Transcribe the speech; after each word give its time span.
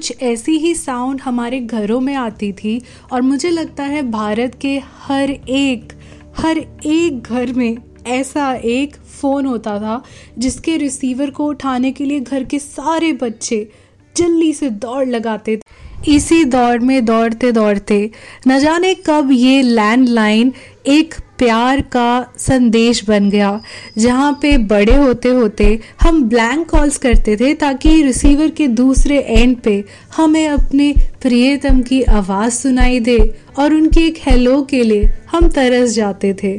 कुछ 0.00 0.22
ऐसी 0.22 0.52
ही 0.52 0.74
साउंड 0.74 1.20
हमारे 1.20 1.60
घरों 1.60 2.00
में 2.00 2.14
आती 2.14 2.52
थी 2.52 2.82
और 3.12 3.22
मुझे 3.22 3.50
लगता 3.50 3.84
है 3.84 4.02
भारत 4.02 4.58
के 4.60 4.78
हर 4.78 5.30
एक 5.48 5.92
हर 6.36 6.58
एक 6.86 7.22
घर 7.22 7.52
में 7.52 7.76
ऐसा 8.06 8.54
एक 8.64 8.96
फ़ोन 8.96 9.46
होता 9.46 9.78
था 9.78 10.02
जिसके 10.38 10.76
रिसीवर 10.76 11.30
को 11.30 11.46
उठाने 11.46 11.92
के 11.92 12.04
लिए 12.04 12.20
घर 12.20 12.44
के 12.44 12.58
सारे 12.58 13.12
बच्चे 13.12 13.68
जल्दी 14.16 14.52
से 14.52 14.70
दौड़ 14.70 15.06
लगाते 15.08 15.56
थे। 15.56 16.14
इसी 16.14 16.44
दौड़ 16.44 16.78
में 16.78 17.04
दौड़ते 17.04 17.52
दौड़ते 17.52 18.10
न 18.48 18.58
जाने 18.58 18.94
कब 18.94 19.28
ये 19.32 19.62
लैंडलाइन 19.62 20.52
एक 20.86 21.14
प्यार 21.40 21.80
का 21.92 22.10
संदेश 22.38 23.04
बन 23.04 23.28
गया। 23.30 23.60
जहाँ 23.98 24.32
पे 24.42 24.56
बड़े 24.70 24.96
होते 24.96 25.28
होते 25.28 25.68
हम 26.00 26.22
ब्लैंक 26.24 26.68
कॉल्स 26.70 26.98
करते 26.98 27.36
थे 27.36 27.52
ताकि 27.56 28.02
रिसीवर 28.02 28.50
के 28.50 28.66
दूसरे 28.76 29.18
एंड 29.18 29.56
पे 29.60 29.84
हमें 30.16 30.46
अपने 30.48 30.92
प्रियतम 31.22 31.82
की 31.82 32.02
आवाज़ 32.02 32.52
सुनाई 32.52 33.00
दे 33.00 33.18
और 33.58 33.74
उनके 33.74 34.06
एक 34.06 34.18
हेलो 34.26 34.62
के 34.62 34.82
लिए 34.82 35.12
हम 35.30 35.48
तरस 35.48 35.94
जाते 35.94 36.34
थे। 36.42 36.58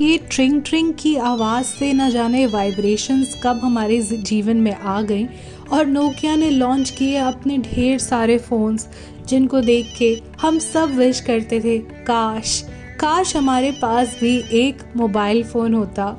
ये 0.00 0.16
ट्रिंग 0.30 0.60
ट्रिंग 0.62 0.92
की 0.94 1.14
आवाज़ 1.16 1.66
से 1.66 1.92
न 1.92 2.08
जाने 2.10 2.44
वाइब्रेशंस 2.46 3.34
कब 3.44 3.60
हमारे 3.62 4.00
जीवन 4.00 4.56
में 4.56 4.74
आ 4.74 5.00
गई। 5.02 5.24
और 5.72 5.86
नोकिया 5.86 6.34
ने 6.36 6.50
लॉन्च 6.50 6.90
किए 6.90 7.16
अपने 7.16 7.58
ढेर 7.58 7.98
सारे 7.98 8.38
फ़ोन्स 8.38 8.88
जिनको 9.28 9.60
देख 9.60 9.94
के 9.98 10.16
हम 10.40 10.58
सब 10.58 10.94
विश 10.94 11.20
करते 11.20 11.60
थे, 11.60 11.78
काश 11.78 12.64
काश 13.00 13.36
हमारे 13.36 13.70
पास 13.72 14.16
भी 14.20 14.36
एक 14.52 14.82
मोबाइल 14.96 15.42
फ़ोन 15.44 15.74
होता। 15.74 16.16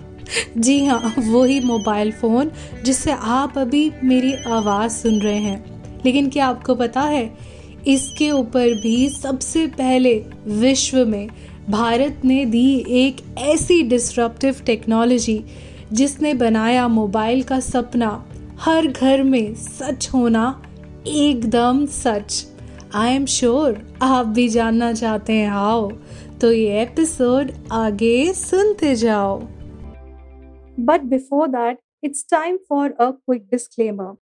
जी 0.58 0.86
हाँ 0.86 1.14
वही 1.20 1.60
मोबाइल 1.60 2.12
फ़ोन 2.12 2.52
जिससे 2.86 3.12
आप 3.12 3.58
अभी 3.58 3.92
मेरी 4.04 4.34
आवाज़ 4.48 4.92
सुन 4.92 5.20
रहे 5.20 5.38
हैं। 5.38 6.02
लेकिन 6.06 6.30
क्या 6.30 6.48
आपको 6.48 6.76
पता 6.76 7.02
है, 7.02 7.38
इसके 7.88 8.30
ऊपर 8.32 8.74
भी 8.82 9.10
सबसे 9.10 9.66
पहले 9.68 10.14
विश्व 10.48 11.06
में 11.06 11.28
भारत 11.70 12.22
ने 12.26 12.46
दी 12.46 12.86
एक 12.90 13.18
ऐसी 13.38 13.82
डिस्ट्रप्टिव 13.84 14.62
टेक्नोलॉजी 14.66 15.44
जिसने 15.94 16.34
बनाया 16.34 16.88
मोबाइल 16.88 17.44
का 17.44 17.60
सपना। 17.60 18.10
हर 18.60 18.88
घर 18.88 19.22
में 19.24 19.54
सच 19.56 20.10
होना 20.14 20.44
एकदम 21.08 21.86
सच। 21.86 22.46
आई 22.96 23.14
एम 23.14 23.26
श्योर 23.26 23.78
आप 24.02 24.26
भी 24.26 24.48
जानना 24.50 24.92
चाहते 24.94 25.34
हैं, 25.34 25.50
आओ 25.50 25.90
तो 26.42 26.52
ये 26.52 26.82
एपिसोड 26.82 27.52
आगे 27.72 28.34
सुनते 28.34 28.96
जाओ। 28.96 29.40
But 30.80 31.02
before 31.04 31.48
that 31.48 31.80
it's 32.04 32.26
time 32.32 32.58
for 32.70 32.90
a 32.92 33.10
quick 33.10 33.48
disclaimer 33.52 34.16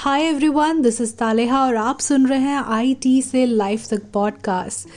Hi 0.00 0.22
everyone 0.22 0.82
this 0.82 1.00
is 1.00 1.14
Taleha 1.14 1.64
और 1.64 1.76
आप 1.76 2.00
सुन 2.00 2.26
रहे 2.26 2.38
हैं 2.38 2.56
आईटी 2.56 3.22
से 3.22 3.46
लाइफ 3.46 3.88
तक 3.88 4.02
पॉडकास्ट 4.12 4.88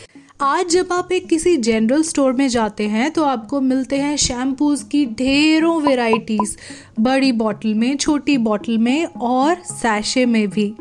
आज 0.42 0.68
जब 0.68 0.88
आप 0.92 1.12
एक 1.12 1.28
किसी 1.28 1.58
जनरल 1.58 2.04
स्टोर 2.04 2.34
में 2.34 2.48
जाते 2.48 2.88
हैं 2.88 3.12
तो 3.12 3.24
आपको 3.24 3.62
मिलते 3.62 3.98
हैं 3.98 4.18
शैम्पूज़ 4.18 4.86
की 4.86 5.06
ढेरों 5.06 5.82
वेराइटीज़ 5.82 6.58
बड़ी 7.00 7.32
बॉटल 7.32 7.74
में, 7.74 7.98
छोटी 7.98 8.38
बॉटल 8.38 8.78
में 8.78 9.06
और 9.06 9.56
सैशे 9.56 10.26
में 10.26 10.50
भी. 10.50 10.74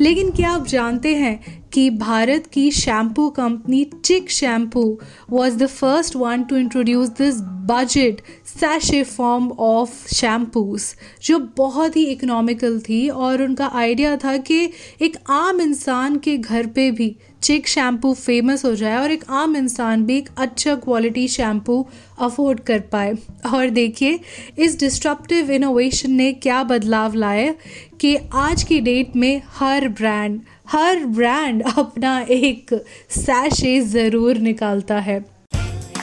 लेकिन 0.00 0.30
क्या 0.30 0.50
आप 0.50 0.66
जानते 0.66 1.16
हैं 1.16 1.64
कि 1.72 1.90
भारत 1.90 2.46
की 2.52 2.70
shampoo 2.70 3.30
company 3.30 3.90
Chik 4.04 4.30
shampoo 4.30 4.98
was 5.30 5.56
the 5.56 5.66
first 5.66 6.16
one 6.16 6.42
to 6.42 6.56
introduce 6.56 7.08
this 7.08 7.34
budget 7.40 8.20
sachet 8.60 9.02
form 9.02 9.50
of 9.60 9.90
shampoos 10.14 10.94
जो 11.22 11.38
बहुत 11.56 11.96
ही 11.96 12.04
इकोनॉमिकल 12.04 12.78
थी 12.80 13.08
और 13.08 13.42
उनका 13.42 13.66
आइडिया 13.74 14.16
था 14.16 14.36
कि 14.38 14.58
एक 15.02 15.16
आम 15.30 15.60
इंसान 15.60 16.16
के 16.18 16.36
घर 16.36 16.66
पे 16.66 16.90
भी 16.90 17.14
चिक 17.42 17.68
शैम्पू 17.68 18.12
फ़ेमस 18.14 18.64
हो 18.64 18.74
जाए 18.74 18.96
और 18.96 19.10
एक 19.10 19.24
आम 19.30 19.56
इंसान 19.56 20.04
भी 20.04 20.16
एक 20.18 20.28
अच्छा 20.38 20.74
क्वालिटी 20.76 21.26
शैम्पू 21.28 21.86
अफोर्ड 22.18 22.60
कर 22.60 22.80
पाए। 22.92 23.14
और 23.52 23.70
देखिए, 23.70 24.18
इस 24.58 24.78
डिस्ट्रप्टिव 24.80 25.50
इनोवेशन 25.50 26.12
ने 26.12 26.32
क्या 26.32 26.62
बदलाव 26.64 27.14
लाए 27.14 27.54
कि 28.00 28.16
आज 28.34 28.62
की 28.62 28.80
डेट 28.80 29.16
में 29.16 29.42
हर 29.50 29.88
ब्रांड 29.90 30.40
हर 30.68 31.04
ब्रांड 31.06 31.62
अपना 31.76 32.18
एक 32.30 32.74
सैशे 33.10 33.80
ज़रूर 33.82 34.38
निकालता 34.40 34.98
है। 35.00 35.24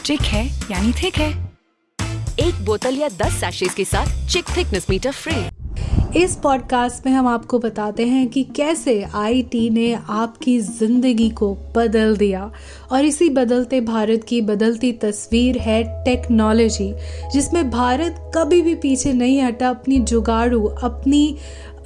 चिक 0.06 0.22
है, 0.22 0.46
यानी 0.72 0.94
थिक 0.94 1.16
है। 1.16 1.45
एक 2.40 2.66
बोतल 2.66 2.96
या 2.96 3.08
दस 3.08 3.34
सैशेज 3.34 3.74
के 3.74 3.84
साथ 3.86 4.28
चिक 4.28 4.46
थिकनेस 4.58 4.86
मीटर 4.90 5.12
फ्री 5.12 5.36
इस 6.22 6.36
पॉडकास्ट 6.36 7.06
में 7.06 7.14
हम 7.14 7.28
आपको 7.28 7.60
बताते 7.60 8.06
हैं 8.06 8.28
कि 8.28 8.44
कैसे 8.56 9.02
आईटी 9.16 9.70
ने 9.70 9.94
आपकी 10.10 10.60
ज़िंदगी 10.60 11.30
को 11.30 11.52
बदल 11.76 12.16
दिया। 12.18 12.52
और 12.92 13.06
इसी 13.06 13.30
बदलते 13.30 13.82
भारत 13.82 14.24
की 14.24 14.42
बदलती 14.42 14.92
तस्वीर 14.92 15.58
है 15.58 15.84
टेक्नोलॉजी 16.04 16.94
जिसमें 17.34 17.70
भारत 17.72 18.32
कभी 18.36 18.62
भी 18.62 18.76
पीछे 18.76 19.14
नहीं 19.14 19.42
हटा 19.42 19.70
अपनी 19.70 20.00
जुगाड़ू, 20.00 20.66
अपनी 20.66 21.38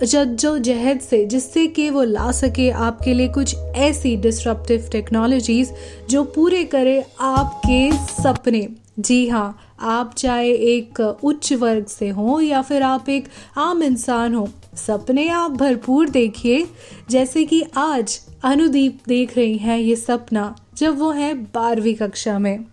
जद्दोजहद 0.04 1.00
से, 1.00 1.26
जिससे 1.26 1.68
कि 1.68 1.90
वो 1.90 2.04
ला 2.04 2.32
सके 2.32 2.70
आपके 2.70 3.14
लिए 3.14 3.28
कुछ 3.28 3.56
ऐसी 3.56 4.16
डिस्ट्रप्टिव 4.18 4.90
टेक्नोलॉजीज़ 4.92 5.72
जो 6.09 6.24
पूरे 6.24 6.64
करे 6.66 7.04
आपके 7.20 7.92
सपने। 8.24 8.68
जी 9.00 9.28
हाँ 9.30 9.76
आप 9.80 10.14
चाहे 10.14 10.52
एक 10.52 11.00
उच्च 11.00 11.52
वर्ग 11.54 11.86
से 11.86 12.10
हो 12.10 12.40
या 12.42 12.62
फिर 12.62 12.84
आप 12.84 13.10
एक 13.10 13.28
आम 13.58 13.84
इंसान 13.84 14.34
हो 14.36 14.48
सपने 14.78 15.28
आप 15.30 15.52
भरपूर 15.52 16.10
देखिए। 16.10 16.66
जैसे 17.09 17.46
कि 17.46 17.62
आज 17.78 18.20
अनुदीप 18.44 19.00
देख 19.08 19.38
रही 19.38 19.58
हैं 19.58 19.78
ये 19.78 19.96
सपना 19.96 20.56
जब 20.78 20.98
वो 20.98 21.12
है 21.12 21.34
बारहवीं 21.34 21.96
कक्षा 21.96 22.38
में। 22.40 22.66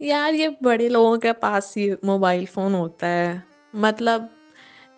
यार 0.00 0.34
ये 0.34 0.48
बड़े 0.62 0.88
लोगों 0.88 1.18
के 1.18 1.32
पास 1.32 1.72
ही 1.76 1.90
मोबाइल 2.04 2.46
फ़ोन 2.46 2.74
होता 2.74 3.06
है। 3.06 3.42
मतलब 3.74 4.28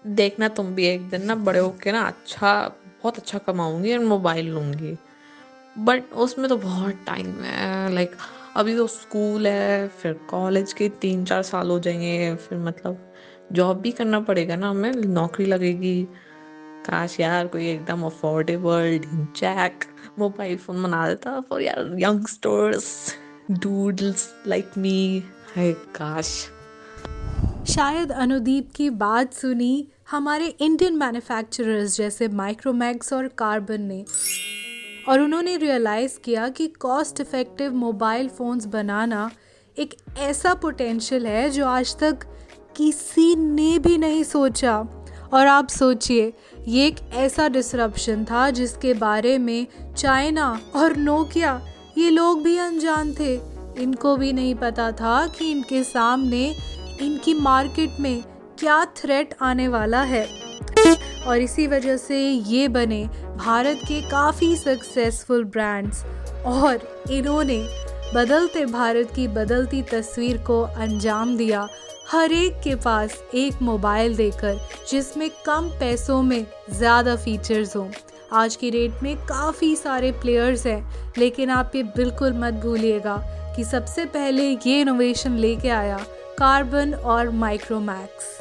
देखना 0.06 0.48
तुम 0.48 0.74
भी 0.74 0.86
एक 0.86 1.08
दिन 1.10 1.24
ना 1.24 1.34
बड़े 1.34 1.58
होके 1.58 1.92
ना 1.92 2.02
अच्छा 2.02 2.52
बहुत 3.02 3.18
अच्छा 3.18 3.38
कमाऊँगी 3.38 3.92
और 3.92 4.04
मोबाइल 4.04 4.48
लूँगी। 4.48 4.96
बट 5.78 6.12
उसमें 6.12 6.48
तो 6.48 6.56
बहुत 6.56 7.04
टाइम 7.06 7.40
है 7.42 7.94
लाइक 7.94 8.10
like, 8.10 8.20
अभी 8.56 8.76
तो 8.76 8.86
स्कूल 8.86 9.46
है, 9.46 9.88
फिर 9.88 10.12
कॉलेज 10.30 10.72
के 10.72 10.88
तीन 10.88 11.24
चार 11.24 11.42
साल 11.42 11.70
हो 11.70 11.78
जाएँगे, 11.78 12.34
फिर 12.34 12.58
मतलब 12.58 13.12
जॉब 13.52 13.80
भी 13.80 13.90
करना 13.90 14.20
पड़ेगा 14.20 14.56
ना, 14.56 14.70
हमें 14.70 14.92
नौकरी 14.92 15.46
लगेगी। 15.46 16.08
काश 16.86 17.20
यार 17.20 17.46
कोई 17.46 17.68
एकदम 17.68 18.02
अफोर्डेबल 18.02 19.00
जैक 19.36 19.84
मोबाइल 20.18 20.56
फ़ोन 20.56 20.82
बना 20.82 21.08
देता 21.08 21.40
फॉर 21.40 21.62
यार 21.62 21.94
यंगस्टर्स 21.98 23.14
डूडल्स 23.50 24.28
लाइक 24.46 24.70
मी 24.78 25.22
है 25.56 25.72
काश। 25.72 26.26
शायद 27.68 28.12
अनुदीप 28.12 28.70
की 28.76 28.90
बात 28.90 29.34
सुनी 29.34 29.86
हमारे 30.10 30.46
इंडियन 30.46 30.96
मैन्युफैक्चरर्स 30.96 31.96
जैसे 31.96 32.28
माइक्रोमैक्स 32.28 33.12
और 33.12 33.28
कार्बन 33.28 33.82
ने। 33.82 34.04
और 35.08 35.20
उन्होंने 35.20 35.56
रियलाइज़ 35.56 36.18
किया 36.24 36.48
कि 36.48 36.66
कॉस्ट 36.68 37.20
इफ़ेक्टिव 37.20 37.74
मोबाइल 37.74 38.28
फ़ोन्स 38.28 38.66
बनाना 38.66 39.30
एक 39.78 39.94
ऐसा 40.18 40.54
पोटेंशियल 40.54 41.26
है 41.26 41.50
जो 41.50 41.66
आज 41.66 41.96
तक 41.96 42.18
किसी 42.76 43.36
ने 43.36 43.78
भी 43.78 43.98
नहीं 43.98 44.24
सोचा। 44.24 44.86
और 45.32 45.46
आप 45.46 45.68
सोचिए, 45.68 46.32
ये 46.68 46.86
एक 46.86 46.96
ऐसा 47.14 47.48
डिसरप्शन 47.48 48.24
था 48.24 48.50
जिसके 48.50 48.94
बारे 48.94 49.38
में 49.38 49.66
चाइना 49.96 50.60
और 50.74 50.96
नोकिया 50.96 51.66
ये 51.98 52.10
लोग 52.10 52.42
भी 52.42 52.58
अनजान 52.58 53.14
थे। 53.14 53.34
इनको 53.82 54.16
भी 54.16 54.32
नहीं 54.32 54.54
पता 54.54 54.92
था 54.92 55.26
कि 55.26 55.50
इनके 55.50 55.84
सामने, 55.84 56.56
इनकी 57.00 57.34
मार्केट 57.34 57.90
में 58.00 58.22
क्या 58.58 58.84
थ्रेट 58.84 59.34
आने 59.42 59.68
वाला 59.68 60.02
है। 60.02 60.50
और 61.26 61.38
इसी 61.38 61.66
वजह 61.66 61.96
से 61.96 62.28
ये 62.28 62.68
बने 62.68 63.08
भारत 63.40 63.80
के 63.88 64.00
काफ़ी 64.02 64.56
सक्सेसफुल 64.56 65.44
ब्रांड्स 65.44 66.02
और 66.46 66.80
इन्होंने 67.10 67.58
बदलते 68.14 68.64
भारत 68.66 69.12
की 69.16 69.26
बदलती 69.28 69.80
तस्वीर 69.82 70.38
को 70.46 70.60
अंजाम 70.60 71.36
दिया। 71.36 71.66
हर 72.08 72.32
एक 72.32 72.60
के 72.64 72.74
पास 72.76 73.14
एक 73.34 73.62
मोबाइल 73.62 74.16
देकर, 74.16 74.58
जिसमें 74.90 75.28
कम 75.46 75.68
पैसों 75.80 76.20
में 76.22 76.44
ज़्यादा 76.70 77.14
फीचर्स 77.16 77.74
हों। 77.76 77.88
आज 78.32 78.56
की 78.56 78.70
डेट 78.70 79.02
में 79.02 79.16
काफ़ी 79.18 79.74
सारे 79.76 80.10
प्लेयर्स 80.12 80.66
हैं, 80.66 81.12
लेकिन 81.18 81.50
आप 81.50 81.72
ये 81.76 81.82
बिल्कुल 81.96 82.32
मत 82.34 82.60
भूलिएगा 82.64 83.16
कि 83.56 83.64
सबसे 83.64 84.04
पहले 84.08 84.48
ये 84.48 84.80
इनोवेशन 84.80 85.36
लेके 85.36 85.68
आया 85.70 85.98
कार्बन 86.38 86.94
और 86.94 87.30
माइक्रोमैक्स 87.36 88.38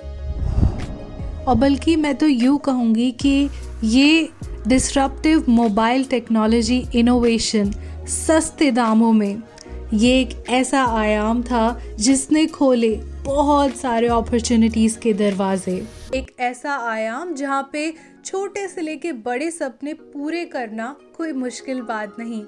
और 1.48 1.56
बल्कि 1.58 1.96
मैं 1.96 2.16
तो 2.16 2.28
यूँ 2.28 2.58
कहूँगी 2.60 3.12
कि 3.22 3.50
ये 3.86 4.30
डिस्ट्रप्टिव 4.70 5.46
मोबाइल 5.50 6.04
टेक्नोलॉजी 6.06 6.78
इनोवेशन 6.96 7.72
सस्ते 8.08 8.70
दामों 8.72 9.12
में। 9.14 9.42
ये 9.94 10.20
एक 10.20 10.50
ऐसा 10.50 10.84
आयाम 10.98 11.42
था 11.44 11.80
जिसने 11.98 12.46
खोले 12.48 12.96
बहुत 13.26 13.76
सारे 13.76 14.08
अपॉर्चुनिटीज़ 14.08 14.98
के 15.00 15.14
दरवाजे। 15.14 15.76
एक 16.16 16.28
ऐसा 16.40 16.76
आयाम 16.92 17.34
जहाँ 17.34 17.70
पे 17.74 17.94
छोटे 18.26 18.68
से 18.68 18.82
लेके 18.82 19.12
बड़े 19.26 19.50
सपने 19.52 19.94
पूरे 19.94 20.46
करना 20.46 20.96
कोई 21.18 21.32
मुश्किल 21.36 21.82
बात 21.82 22.16
नहीं। 22.20 22.42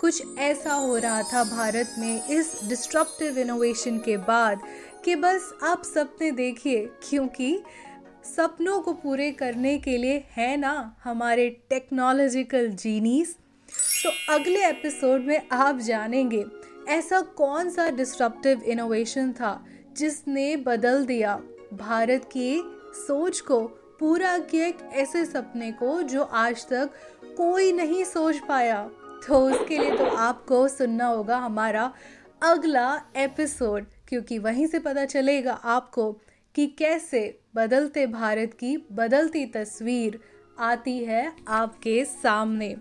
कुछ 0.00 0.22
ऐसा 0.38 0.74
हो 0.74 0.96
रहा 0.96 1.22
था 1.22 1.42
भारत 1.46 1.94
में 1.98 2.28
इस 2.28 2.52
डिस्ट्रप्टिव 2.68 3.38
इनोवेशन 3.38 3.98
के 3.98 4.16
बाद 4.16 4.60
कि 5.04 5.14
बस 5.16 5.52
आप 5.64 5.82
सपने 5.84 6.30
देखिए, 6.32 6.88
क्योंकि 7.08 7.58
सपनों 8.24 8.80
को 8.80 8.92
पूरे 8.92 9.30
करने 9.32 9.78
के 9.78 9.96
लिए 9.96 10.24
है 10.36 10.56
ना 10.56 10.96
हमारे 11.04 11.50
टेक्नोलॉजिकल 11.70 12.68
जीनीस 12.68 13.36
तो 14.04 14.34
अगले 14.34 14.66
एपिसोड 14.66 15.20
में 15.20 15.48
आप 15.52 15.78
जानेंगे, 15.78 16.44
ऐसा 16.88 17.20
कौन 17.20 17.70
सा 17.70 17.90
डिस्ट्रप्टिव 17.90 18.62
इनोवेशन 18.62 19.32
था 19.32 19.64
जिसने 19.92 20.56
बदल 20.56 21.06
दिया 21.06 21.40
भारत 21.74 22.24
की 22.24 22.62
सोच 22.94 23.40
को, 23.40 23.60
पूरा 24.00 24.38
किया 24.38 24.66
एक 24.66 24.78
ऐसे 24.92 25.24
सपने 25.24 25.72
को 25.72 26.02
जो 26.02 26.22
आज 26.22 26.66
तक 26.68 26.90
कोई 27.36 27.72
नहीं 27.72 28.04
सोच 28.04 28.36
पाया। 28.48 28.90
तो 29.28 29.50
उसके 29.50 29.78
लिए 29.78 29.96
तो 29.96 30.04
आपको 30.04 30.68
सुनना 30.68 31.06
होगा 31.06 31.36
हमारा 31.36 31.92
अगला 32.42 33.02
एपिसोड 33.16 33.86
क्योंकि 34.08 34.38
वहीं 34.38 34.66
से 34.66 34.78
पता 34.78 35.04
चलेगा 35.04 35.52
आपको 35.52 36.12
कि 36.54 36.66
कैसे 36.66 37.40
बदलते 37.58 38.06
भारत 38.06 38.54
की 38.54 38.76
बदलती 38.92 39.46
तस्वीर 39.46 40.18
आती 40.58 40.98
है 40.98 41.32
आपके 41.48 42.04
सामने। 42.04 42.76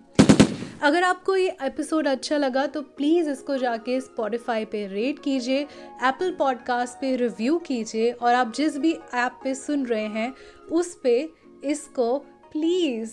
अगर 0.82 1.04
आपको 1.04 1.36
ये 1.36 1.58
एपिसोड 1.62 2.08
अच्छा 2.08 2.38
लगा 2.38 2.66
तो 2.66 2.82
प्लीज़ 2.82 3.30
इसको 3.30 3.58
जाके 3.58 4.02
स्पॉटिफाई 4.02 4.66
पे 4.66 4.88
रेट 4.88 5.20
कीजिए 5.20 5.62
एप्पल 6.04 6.32
पॉडकास्ट 6.32 7.02
पे 7.02 7.16
रिव्यू 7.16 7.58
कीजिए 7.58 8.12
और 8.12 8.34
आप 8.34 8.54
जिस 8.56 8.78
भी 8.78 8.92
ऐप 9.14 9.40
पे 9.44 9.56
सुन 9.56 9.86
रहे 9.86 10.08
हैं 10.08 10.34
उस 10.72 11.00
पे 11.04 11.30
इसको 11.64 12.18
प्लीज़ 12.52 13.12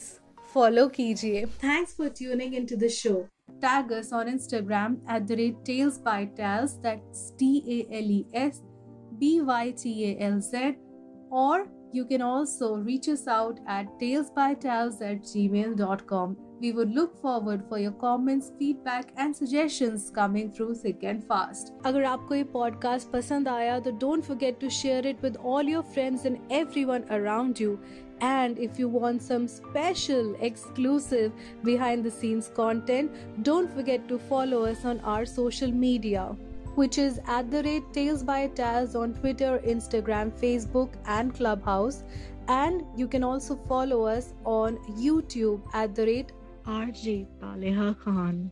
फॉलो 0.54 0.88
कीजिए। 0.88 1.46
Thanks 1.46 1.96
for 1.96 2.08
tuning 2.08 2.54
in 2.54 2.66
to 2.66 2.76
the 2.76 2.88
show 2.88 3.26
Tag 3.62 3.90
us 3.92 4.08
on 4.12 4.28
Instagram 4.28 4.94
at 5.14 5.26
the 5.28 5.36
rate 5.40 5.58
Tales 5.66 5.98
by 5.98 6.20
Tals, 6.38 6.72
that's 6.82 7.20
T 7.40 7.50
A 7.68 7.78
L 7.98 8.10
E 8.10 8.24
S 8.34 8.62
B 9.20 9.30
Y 9.50 9.66
T 9.82 9.92
or 11.33 11.67
you 11.91 12.05
can 12.05 12.21
also 12.21 12.75
reach 12.75 13.07
us 13.09 13.27
out 13.27 13.59
at 13.67 13.87
talesbytals 13.99 15.01
at 15.01 15.23
gmail.com. 15.23 16.37
We 16.61 16.71
would 16.73 16.91
look 16.93 17.19
forward 17.21 17.63
for 17.69 17.79
your 17.79 17.93
comments, 17.93 18.51
feedback 18.59 19.11
and 19.15 19.35
suggestions 19.35 20.11
coming 20.13 20.51
through 20.51 20.75
thick 20.75 21.03
and 21.03 21.23
fast. 21.23 21.71
अगर 21.85 22.03
आपको 22.03 22.35
ये 22.35 22.45
podcast 22.55 23.11
पसंद 23.13 23.47
आया 23.47 23.79
तो 23.79 23.91
don't 23.99 24.25
forget 24.25 24.59
to 24.59 24.69
share 24.69 25.05
it 25.13 25.21
with 25.21 25.37
all 25.37 25.63
your 25.63 25.83
friends 25.95 26.25
and 26.25 26.53
everyone 26.59 27.05
around 27.17 27.59
you. 27.59 27.79
And 28.21 28.59
if 28.59 28.77
you 28.77 28.89
want 28.89 29.21
some 29.21 29.47
special, 29.47 30.35
exclusive, 30.41 31.31
behind 31.63 32.03
the 32.03 32.11
scenes 32.11 32.49
content, 32.49 33.11
don't 33.43 33.73
forget 33.73 34.07
to 34.09 34.19
follow 34.19 34.65
us 34.65 34.83
on 34.83 34.99
our 34.99 35.25
social 35.25 35.71
media, 35.71 36.35
which 36.74 36.98
is 36.98 37.20
at 37.26 37.50
the 37.50 37.62
rate 37.62 37.92
Tales 37.92 38.22
by 38.22 38.48
Taz 38.48 38.94
on 38.94 39.14
Twitter, 39.14 39.60
Instagram, 39.66 40.32
Facebook, 40.32 40.94
and 41.06 41.34
Clubhouse. 41.34 42.02
And 42.48 42.82
you 42.96 43.08
can 43.08 43.24
also 43.24 43.56
follow 43.68 44.04
us 44.04 44.34
on 44.44 44.76
YouTube 45.06 45.62
at 45.72 45.94
the 45.94 46.06
rate 46.06 46.32
RJ 46.66 47.26
Taleha 47.40 47.98
Khan. 48.00 48.50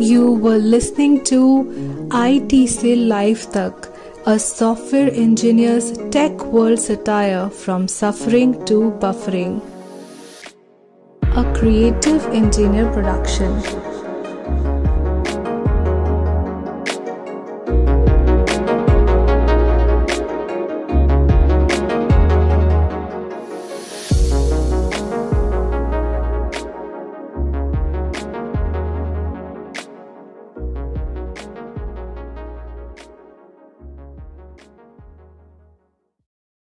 You 0.00 0.32
were 0.32 0.58
listening 0.58 1.22
to 1.24 2.08
IT 2.12 2.68
Se 2.68 2.96
Life 2.96 3.52
Tak, 3.52 3.88
a 4.26 4.38
software 4.38 5.10
engineer's 5.12 5.96
tech 6.10 6.44
world 6.46 6.78
satire 6.78 7.48
from 7.48 7.86
suffering 7.86 8.64
to 8.66 8.90
buffering. 9.00 9.62
A 11.36 11.44
creative 11.54 12.26
engineer 12.26 12.90
production. 12.92 13.91